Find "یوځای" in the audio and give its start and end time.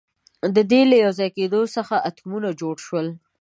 1.03-1.29